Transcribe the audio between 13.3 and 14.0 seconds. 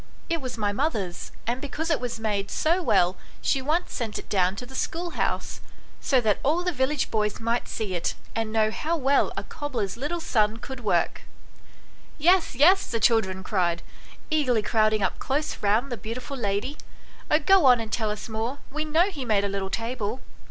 cried,